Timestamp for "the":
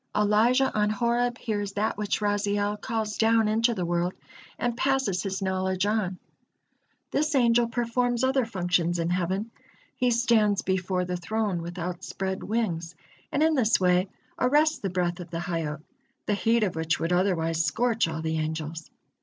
3.75-3.85, 11.05-11.17, 14.79-14.89, 15.29-15.41, 16.25-16.33, 18.23-18.39